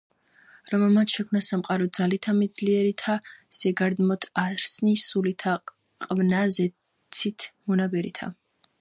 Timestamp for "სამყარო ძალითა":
1.47-2.33